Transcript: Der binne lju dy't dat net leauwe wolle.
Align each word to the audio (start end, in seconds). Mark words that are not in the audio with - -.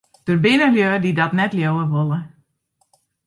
Der 0.27 0.37
binne 0.43 0.67
lju 0.69 0.87
dy't 1.03 1.17
dat 1.19 1.33
net 1.37 1.55
leauwe 1.57 1.83
wolle. 1.93 2.19